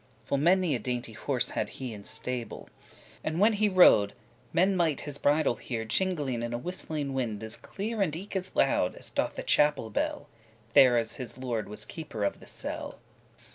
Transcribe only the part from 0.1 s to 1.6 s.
Full many a dainty horse